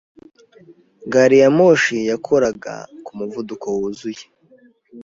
Gari 1.11 1.37
ya 1.41 1.49
moshi 1.57 1.97
yakoraga 2.09 2.73
ku 3.05 3.11
muvuduko 3.19 3.65
wuzuye. 3.77 4.23